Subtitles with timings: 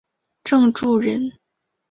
[0.43, 1.31] 郑注人。